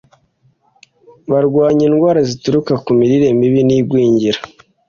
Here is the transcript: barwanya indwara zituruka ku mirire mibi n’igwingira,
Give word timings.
barwanya 1.31 1.83
indwara 1.89 2.19
zituruka 2.29 2.73
ku 2.83 2.89
mirire 2.99 3.27
mibi 3.39 3.61
n’igwingira, 3.67 4.39